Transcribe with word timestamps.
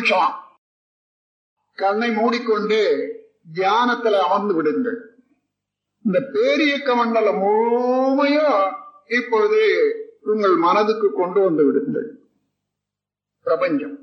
நிமிஷம் 0.00 0.34
கண்ணை 1.74 2.10
மூடிக்கொண்டு 2.10 2.78
தியானத்துல 3.54 4.16
அமர்ந்து 4.26 4.54
விடுங்கள். 4.54 4.98
இந்த 6.04 6.18
பேரியக்க 6.32 6.96
மண்டலம் 6.96 7.38
முழுமையும் 7.38 8.72
இப்பொழுது 9.08 9.60
உங்கள் 10.22 10.56
மனதுக்கு 10.56 11.12
கொண்டு 11.12 11.40
வந்து 11.40 11.64
விடுங்கள். 11.64 12.08
பிரபஞ்சம். 13.42 13.96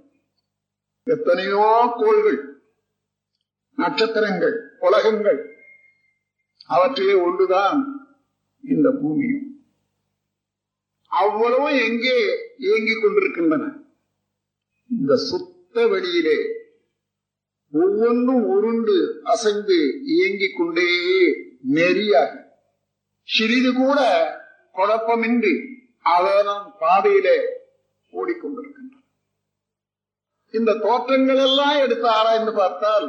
எத்தனையோ 1.03 1.93
கோள்கள் 1.97 2.39
நட்சத்திரங்கள் 3.75 4.55
உலகங்கள் 4.79 5.41
அவற்றிலே 6.67 7.13
ஒன்றுதான் 7.13 7.81
இந்த 8.63 8.91
பூமியும். 8.91 9.45
அவ்வளவும் 11.07 11.77
எங்கே 11.89 12.17
இயங்கிக் 12.57 13.01
கொண்டிருக்கின்றன. 13.01 13.65
இந்த 14.89 15.15
சுத்த 15.15 15.55
வெளியிலே 15.85 16.39
ஒவ்வொன்றும் 17.73 18.43
உருண்டு 18.45 19.21
அசைந்து 19.23 19.77
இயங்கிக் 20.05 20.57
கொண்டே 20.57 20.89
நெறியாக 21.69 22.33
சிறிது 23.27 23.73
கூட 23.73 23.99
குழப்பமின்றி 24.75 25.53
அவனம் 26.01 26.75
பாதையிலே 26.79 27.37
ஓடிக்கொண்டிருக்கின்றன. 28.13 29.01
இந்த 30.53 30.73
தோற்றங்கள் 30.73 31.37
எல்லாம் 31.37 31.77
எடுத்து 31.77 32.09
ஆராய்ந்து 32.09 32.53
பார்த்தால் 32.53 33.07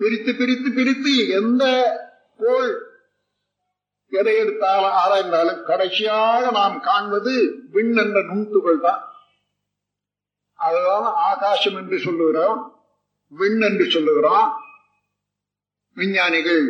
பிரித்து 0.00 0.34
பிரித்து 0.34 0.72
பிரித்து 0.72 1.28
எந்த 1.28 1.64
கோள் 2.36 2.70
எதை 4.12 4.36
எடுத்தாலும் 4.36 4.92
ஆராய்ந்தாலும் 4.92 5.62
கடைசியாக 5.62 6.50
நாம் 6.50 6.80
காண்பது 6.80 7.32
விண் 7.70 7.96
என்ற 7.96 8.22
நுண்துகள் 8.22 8.80
தான் 8.80 9.02
அதுதான் 10.58 11.06
ஆகாசம் 11.30 11.76
என்று 11.76 11.96
சொல்லுகிறோம் 11.98 12.60
விண் 13.32 13.60
என்று 13.60 13.84
சொல்லுகிறோம். 13.90 14.46
விஞ்ஞானிகள் 15.96 16.64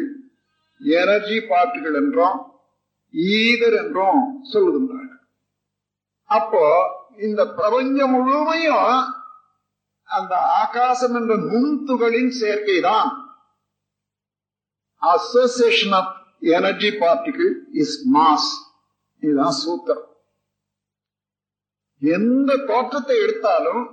எனர்ஜி 0.80 1.38
பார்ட்டிகள் 1.50 1.96
என்றும் 2.02 2.38
ஈதர் 3.14 3.76
என்றும் 3.82 4.22
சொல்லுகின்றார்கள். 4.52 5.22
அப்போ 6.30 6.64
இந்த 7.26 7.42
பிரபஞ்சம் 7.58 8.14
முழுமையும் 8.16 8.90
அந்த 10.08 10.34
ஆகாசம் 10.62 11.14
என்ற 11.14 11.34
நுண்துகளின் 11.50 12.32
சேர்க்கை 12.40 12.80
தான் 12.80 13.08
association 15.02 15.94
of 16.00 16.12
energy 16.56 16.90
particle 17.02 17.52
is 17.82 17.96
mass 18.14 18.50
இதுதான் 19.22 19.56
சூத்திரம். 19.62 20.06
எந்த 22.06 22.56
தோற்றத்தை 22.56 23.16
எடுத்தாலும் 23.18 23.84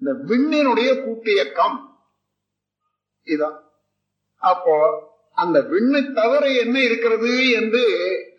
இந்த 0.00 0.12
விண்ணினுடைய 0.28 0.90
கூட்டியக்கம் 1.04 1.76
இதான். 3.24 3.58
அப்போ 4.36 4.74
அந்த 5.34 5.60
விண்ணை 5.60 6.12
தவிர 6.12 6.44
என்ன 6.52 6.82
இருக்கிறது 6.82 7.50
என்று 7.50 7.82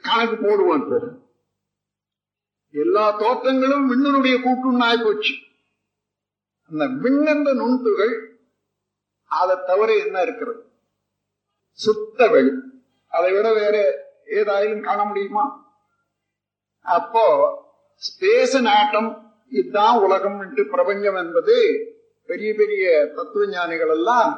கணக்கு 0.02 0.36
போடுவான் 0.36 0.90
போகும் 0.90 1.18
எல்லா 2.72 3.06
தோற்றங்களும் 3.20 3.88
விண்ணனுடைய 3.92 4.36
கூட்டுன்னு 4.46 4.86
ஆயிப்போச்சு. 4.90 5.34
அந்த 6.70 6.86
விண்ணந்த 6.88 7.50
நுண்துகள் 7.54 8.16
அதை 9.26 9.56
தவிர 9.66 9.90
என்ன 9.96 10.22
இருக்கிறது? 10.22 10.62
சுத்த 11.72 12.28
வெளி. 12.28 12.52
அதை 13.08 13.32
விட 13.34 13.54
வேற 13.54 13.76
ஏதாயிலும் 14.26 14.84
காண 14.84 15.04
முடியுமா? 15.04 15.46
அப்போ 16.82 17.26
ஸ்பேஸ் 18.08 18.68
ஆட்டம் 18.68 19.10
இதுதான் 19.50 20.00
உலகம் 20.00 20.40
என்று 20.40 20.68
பிரபஞ்சம் 20.68 21.16
என்பது 21.16 21.56
பெரிய 22.26 22.54
பெரிய 22.54 23.12
தத்துவ 23.16 23.46
ஞானிகள் 23.46 23.90
எல்லாம் 23.90 24.32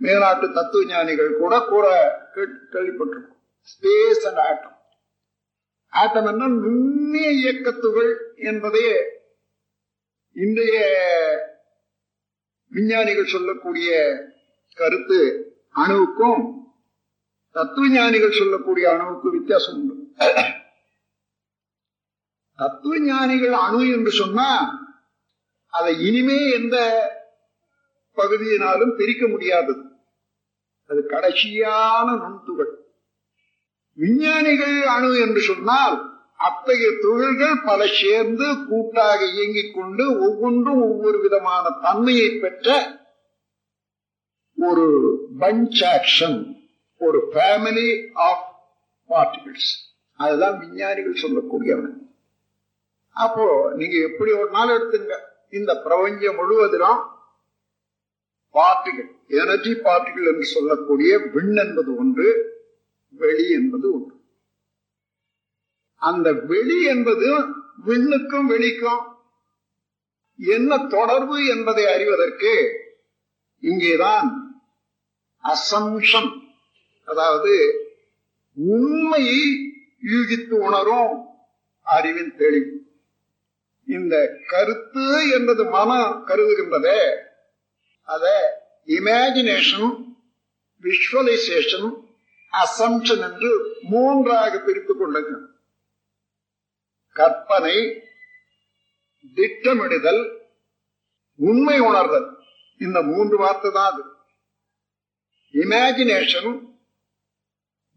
மேலாட்டு 0.00 0.52
தத்துவ 0.52 0.84
ஞானிகள் 0.84 1.36
கூட 1.36 1.60
கூற 1.60 1.86
கேள்விப்பட்டிருக்கும். 2.34 3.38
ஸ்பேஸ் 3.68 4.26
அண்ட் 4.26 4.38
ஆட்டம் 4.38 4.76
ஆட்டம் 5.88 6.26
என்ன 6.26 6.46
நுண்ணிய 6.46 7.30
இயக்கத்துகள் 7.30 8.34
என்பதே 8.36 8.88
இன்றைய 10.32 10.78
விஞ்ஞானிகள் 12.72 13.24
சொல்லக்கூடிய 13.24 13.90
கருத்து 14.74 15.20
அணுவுக்கும் 15.74 16.42
தத்துவ 17.50 17.88
ஞானிகள் 17.88 18.30
சொல்லக்கூடிய 18.30 18.92
அணுவுக்கும் 18.94 19.30
வித்தியாசம் 19.30 19.74
உண்டு. 19.74 19.94
தத்துவ 22.58 22.98
ஞானிகள் 22.98 23.52
அணு 23.52 23.80
என்று 23.90 24.10
சொன்னா 24.10 24.48
அதை 25.66 25.92
இனிமே 26.06 26.50
எந்த 26.50 26.76
பகுதியினாலும் 28.16 28.96
பிரிக்க 28.96 29.26
முடியாதது. 29.26 29.82
அது 30.88 31.04
கடைசியான 31.08 32.06
நுண்துகள். 32.22 32.72
விஞ்ஞானிகள் 33.92 34.86
அணு 34.86 35.20
என்று 35.20 35.40
சொன்னால் 35.40 35.96
அத்தகைய 36.36 36.90
துகள்கள் 37.00 37.62
பல 37.64 37.86
சேர்ந்து 37.86 38.66
கூட்டாக 38.68 39.24
இயங்கிக் 39.24 39.74
கொண்டு 39.74 40.04
ஒவ்வொன்றும் 40.20 40.82
ஒவ்வொரு 40.82 41.20
விதமான 41.20 41.70
தன்மையை 41.82 42.28
பெற்ற 42.36 42.98
ஒரு 44.56 44.86
பஞ்ச் 45.40 45.80
ஆக்ஷன் 45.94 46.38
ஒரு 46.98 47.20
ஃபேமிலி 47.32 47.88
ஆஃப் 48.14 48.44
பார்ட்டிகிள்ஸ் 49.08 49.72
அதுதான் 50.16 50.58
விஞ்ஞானிகள் 50.58 51.22
சொல்லக்கூடியவன். 51.22 52.07
அப்போ 53.24 53.44
நீங்க 53.78 53.96
எப்படி 54.08 54.30
ஒரு 54.40 54.50
நாள் 54.50 54.74
எடுத்துங்க. 54.76 55.14
இந்த 55.58 55.72
பிரபஞ்சம் 55.84 56.38
முழுவதிலும் 56.40 57.00
பார்ட்டிகள் 58.54 59.10
எனர்ஜி 59.40 59.72
பார்ட்டிகள் 59.86 60.28
என்று 60.30 60.46
சொல்லக்கூடிய 60.56 61.12
விண் 61.34 61.56
என்பது 61.64 61.90
ஒன்று 61.96 62.28
வெளி 63.20 63.46
என்பது 63.58 63.86
ஒன்று. 63.96 64.14
அந்த 66.02 66.28
வெளி 66.50 66.78
என்பது 66.94 67.28
விண்ணுக்கும் 67.84 68.48
வெளிக்கும் 68.52 69.02
என்ன 70.38 70.78
தொடர்பு 70.96 71.36
என்பதை 71.54 71.84
அறிவதற்கு 71.94 72.52
இங்கேதான் 73.62 74.28
அசம்ஷன் 75.44 76.30
அதாவது 77.08 77.54
உண்மையை 78.56 79.40
யூகித்து 80.12 80.54
உணரும் 80.66 81.12
அறிவின் 81.86 82.34
தெளிவு. 82.36 82.72
இந்த 83.94 84.14
கருத்து 84.46 85.06
என்பது 85.36 85.64
மனம் 85.64 86.26
கருதுகின்றதே. 86.26 87.00
அத 88.08 88.24
இமேஜினேஷன் 88.86 89.88
விஷுவலைசேஷன் 90.84 91.88
அசம்ஷன் 92.52 93.22
என்று 93.28 93.50
மூன்றாக 93.92 94.52
பிரித்துக் 94.58 94.98
கொள்ளுங்கள் 94.98 95.42
கற்பனை 97.16 97.76
திட்டமிடுதல் 99.36 100.22
உண்மை 101.38 101.78
உணர்தல். 101.80 102.28
இந்த 102.84 102.98
மூன்று 103.02 103.36
வார்த்தை 103.36 103.70
தான் 103.70 103.90
அது. 103.92 104.04
இமேஜினேஷன் 105.54 106.50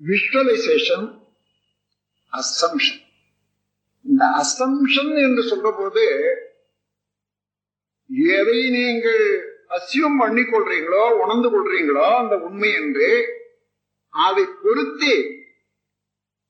விஷுவலைசேஷன் 0.01 1.07
அசம்ஷன் 2.34 3.01
இந்த 4.06 4.23
அசம்ஷன் 4.38 5.13
என்று 5.19 5.44
சொல்ற 5.44 5.69
போது 5.73 6.06
எதை 8.31 8.59
நீங்கள் 8.72 9.25
அசியம் 9.72 10.17
பண்ணி 10.17 10.44
கொள்றீங்களோ 10.45 11.03
உணர்ந்து 11.17 11.50
கொள்றீங்களோ 11.50 12.07
அந்த 12.17 12.35
உண்மை 12.44 12.72
என்று 12.75 13.09
அதை 14.13 14.44
பொருத்தி 14.62 15.13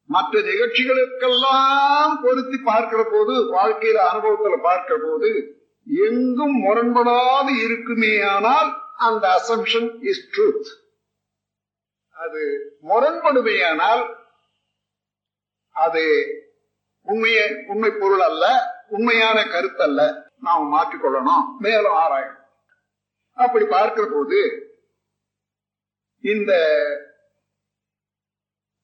மற்ற 0.10 0.40
நிகழ்ச்சிகளுக்கெல்லாம் 0.42 2.14
பொருத்தி 2.24 2.58
பார்க்கிற 2.62 3.02
போது 3.06 3.34
வாழ்க்கையில 3.52 4.00
அனுபவத்துல 4.08 4.58
பார்க்கிற 4.62 4.96
போது 5.00 5.30
எங்கும் 6.06 6.58
முரண்படாது 6.64 7.54
இருக்குமே 7.66 8.14
ஆனால் 8.32 8.70
அந்த 9.02 9.26
அசம்ஷன் 9.38 9.90
இஸ் 10.04 10.26
ட்ரூத் 10.34 10.70
அது 12.18 12.42
முரண்படுமையானால் 12.84 14.04
அது 15.76 16.04
உண்மைய 17.02 17.64
உண்மை 17.68 17.92
பொருள் 17.92 18.20
அல்ல 18.20 18.46
உண்மையான 18.88 19.44
கருத்து 19.44 19.84
அல்ல. 19.84 20.30
நாம் 20.40 20.74
மாற்றிக்கொள்ளணும். 20.74 21.58
மேலும் 21.60 21.94
ஆராயணும். 21.94 22.40
அப்படி 23.34 23.66
பார்க்கிற 23.66 24.08
போது 24.12 24.40
இந்த 26.22 26.54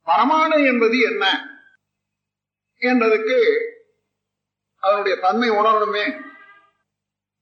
பரமாணு 0.05 0.65
என்பது 0.65 0.99
என்ன 0.99 1.25
என்றதுக்கு 2.79 3.37
அதனுடைய 4.79 5.19
தன்மை 5.19 5.49
உணரணுமே. 5.49 6.21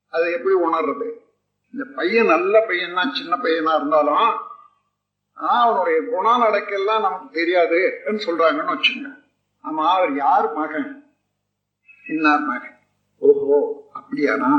அதை 0.09 0.31
எப்படி 0.31 0.55
உணர்றது? 0.55 1.07
இந்த 1.73 1.85
பையன் 1.95 2.25
நல்ல 2.25 2.61
பையன் 2.61 2.93
தான் 2.93 3.13
சின்ன 3.13 3.35
பையனா 3.35 3.75
இருந்தாலும் 3.75 4.37
அவனுடைய 5.33 5.99
குணநடக்கெல்லாம் 6.01 7.01
நமக்கு 7.01 7.29
தெரியாது 7.29 8.01
சொல்றாங்கன்னு 8.05 8.73
வச்சுங்க 8.75 9.24
ஆமா 9.65 9.89
அவர் 9.89 10.15
யார் 10.15 10.53
மகன்? 10.53 11.11
இன்னார் 12.09 12.39
மகன். 12.39 12.79
ஓஹோ. 13.17 13.89
அப்படியானா? 13.93 14.53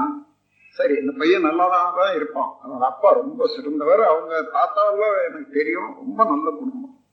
சரி 0.71 0.95
இந்த 0.95 1.13
பையன் 1.19 1.45
நல்லாதான் 1.45 1.97
தான் 1.97 2.15
இருப்பான். 2.15 2.49
அவனோட 2.65 2.79
அப்பா 2.79 3.13
ரொம்ப 3.13 3.47
சிறந்தவர். 3.47 4.01
அவங்க 4.01 4.49
தாத்தாவெல்லாம் 4.53 5.29
எனக்கு 5.29 5.53
தெரியும். 5.53 5.95
ரொம்ப 5.95 6.25
நல்ல 6.25 6.51
குடும்பம். 6.51 7.05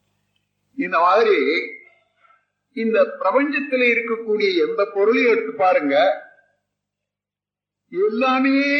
இந்த 0.77 0.99
மாதிரி 0.99 1.61
இந்த 2.73 3.05
பிரபஞ்சத்தில் 3.19 3.81
இருக்கக்கூடிய 3.81 4.69
எந்த 4.69 4.87
பொருளையும் 4.93 5.31
எடுத்து 5.31 5.53
பாருங்க. 5.53 6.21
எல்லாமே 7.89 8.71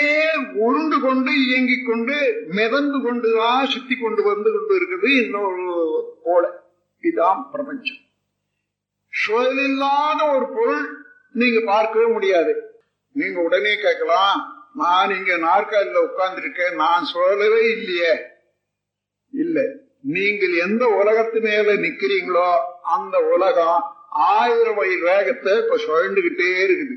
உருண்டு 0.55 0.99
கொண்டு 0.99 1.45
இயங்கிக் 1.45 1.85
கொண்டு 1.87 2.45
மிதந்து 2.47 3.01
கொண்டுதான் 3.01 3.65
சுத்தி 3.65 3.95
கொண்டு 3.95 4.23
வந்து 4.23 4.51
கொண்டு 4.51 4.79
இருக்குது. 4.79 5.23
இன்னொரு 5.23 6.19
போல. 6.23 6.63
இதுதான் 7.01 7.49
பிரபஞ்சம். 7.51 7.97
சுழல் 9.13 9.63
இல்லாத 9.63 10.19
ஒரு 10.35 10.47
பொருள் 10.55 10.85
நீங்க 11.31 11.59
பார்க்கவே 11.65 12.05
முடியாது. 12.11 12.53
நீங்க 13.15 13.41
உடனே 13.41 13.73
கேட்கலாம் 13.75 14.35
நான் 14.75 15.11
இங்க 15.15 15.33
நாற்காலில 15.37 16.03
உட்கார்ந்துருக்கேன் 16.07 16.75
நான் 16.75 17.09
சுழலவே 17.13 17.61
இல்லையே. 17.71 18.13
இல்ல 19.33 19.59
நீங்கள் 20.01 20.53
எந்த 20.53 20.87
உலகத்து 20.87 21.39
மேல 21.41 21.73
நிக்கிறீங்களோ 21.73 22.49
அந்த 22.81 23.17
உலகம் 23.19 23.79
ஆயிரம் 24.09 24.75
வயல் 24.75 25.01
வேகத்தை 25.01 25.57
இப்ப 25.57 25.77
சுழண்டுகிட்டே 25.77 26.49
இருக்குது. 26.65 26.95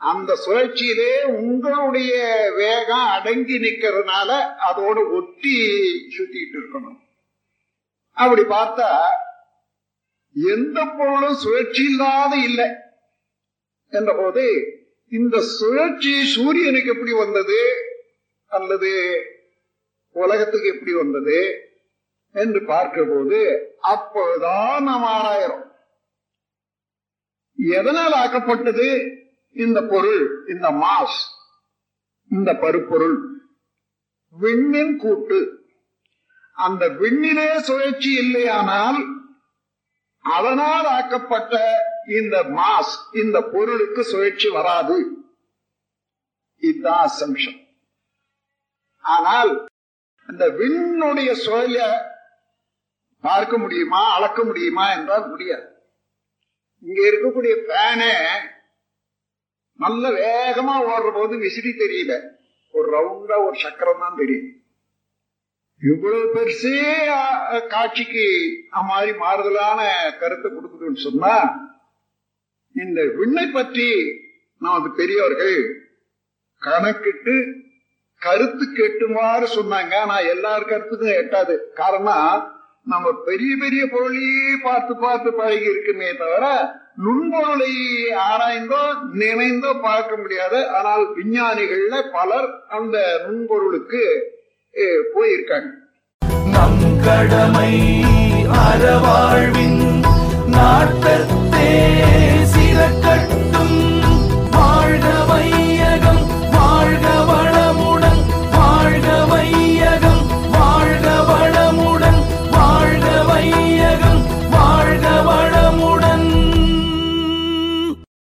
அந்த 0.00 0.36
சுழற்சியிலே 0.46 1.12
உங்களுடைய 1.22 2.12
வேகம் 2.56 3.06
அடங்கி 3.06 3.56
நிக்கிறதுனால 3.58 4.30
அதோட 4.68 4.98
ஒட்டி 5.10 5.56
சுத்திட்டு 6.16 6.56
இருக்கணும். 6.60 6.98
அப்படி 8.16 8.42
பார்த்தா 8.42 8.90
எந்த 10.46 10.78
பொருளும் 10.90 11.38
சுழற்சி 11.38 11.82
இல்லாத 11.82 12.32
இல்லை 12.40 12.68
என்ற 13.92 14.12
போது 14.14 14.44
இந்த 15.12 15.36
சுழற்சி 15.52 16.12
சூரியனுக்கு 16.32 16.90
எப்படி 16.90 17.12
வந்தது 17.14 17.60
அல்லது 18.50 18.90
உலகத்துக்கு 20.16 20.68
எப்படி 20.68 20.92
வந்தது 20.94 21.38
என்று 22.34 22.60
பார்க்கிற 22.64 23.02
போது 23.04 23.40
அப்போதான் 23.88 24.84
நாம் 24.84 25.06
ஆராயிரம் 25.12 25.64
எதனால் 27.58 28.14
ஆக்கப்பட்டது 28.16 28.88
இந்த 29.56 29.78
பொருள் 29.84 30.22
இந்த 30.48 30.66
மாஸ் 30.80 31.18
இந்த 32.30 32.50
பருப்பொருள் 32.54 33.16
விண்ணின் 34.36 34.94
கூட்டு 34.96 35.38
அந்த 36.56 36.84
விண்ணிலே 37.00 37.48
சுழற்சி 37.60 38.10
இல்லையானால் 38.20 39.00
அதனால் 40.20 40.86
ஆக்கப்பட்ட 40.86 41.76
இந்த 42.06 42.42
மாஸ் 42.42 43.16
இந்த 43.16 43.40
பொருளுக்கு 43.42 44.04
சுழற்சி 44.04 44.48
வராது. 44.48 45.26
இதுதான் 46.58 47.08
அசம்ஷன். 47.08 47.68
ஆனால் 49.00 49.68
இந்த 50.28 50.48
விண்ணுடைய 50.48 51.32
சுழல 51.32 52.06
பார்க்க 53.20 53.58
முடியுமா 53.58 54.14
அளக்க 54.14 54.44
முடியுமா 54.44 54.92
என்றால் 54.92 55.28
முடியாது. 55.28 55.76
இங்க 56.80 57.10
இருக்கக்கூடிய 57.10 57.54
பேனே 57.68 58.12
நல்ல 59.72 60.08
வேகமா 60.08 60.74
ஓடுற 60.90 61.12
போது 61.14 61.38
விசிறி 61.38 61.70
தெரியல. 61.70 62.30
ஒரு 62.70 62.98
ரவுண்டா 62.98 63.46
ஒரு 63.46 63.58
சக்கரம் 63.58 63.98
தான் 63.98 64.16
தெரியும். 64.16 64.57
இவ்வளவு 65.82 66.30
பெருசே 66.34 66.78
காட்சிக்கு 67.74 68.26
மாதிரி 68.90 69.10
மாறுதலான 69.22 69.80
கருத்தை 70.20 70.48
கொடுக்குதுன்னு 70.50 71.06
சொன்னா 71.06 71.34
இந்த 72.74 73.00
விண்ணை 73.18 73.44
பற்றி 73.50 73.88
நமது 74.64 74.88
பெரியவர்கள் 74.98 75.58
கணக்கிட்டு 76.62 77.34
கருத்து 78.22 78.64
கெட்டுமாறு 78.68 79.46
சொன்னாங்க. 79.56 79.94
ஆனா 80.04 80.16
எல்லார் 80.32 80.70
கருத்துக்கும் 80.70 81.18
எட்டாது. 81.20 81.54
காரணம் 81.80 82.40
நம்ம 82.92 83.12
பெரிய 83.28 83.52
பெரிய 83.62 83.82
பொருளையே 83.92 84.52
பார்த்து 84.66 84.92
பார்த்து 85.04 85.30
பழகி 85.40 85.66
இருக்குமே 85.72 86.08
தவிர 86.22 86.44
நுண்பொருளை 87.04 87.72
ஆராய்ந்தோ 88.28 88.82
நினைந்தோ 89.22 89.72
பார்க்க 89.86 90.12
முடியாது. 90.22 90.60
ஆனால் 90.78 91.04
விஞ்ஞானிகள்ல 91.18 91.96
பலர் 92.16 92.48
அந்த 92.78 92.96
நுண்பொருளுக்கு 93.26 94.02
போயிருக்காங்க. 95.14 95.70
நம் 96.44 97.00
கடமை 97.04 97.72
அறவாழ்வின் 98.64 100.04
நாட்டத்தே. 100.46 101.70